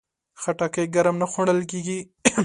[0.41, 1.99] خټکی ګرم نه خوړل کېږي.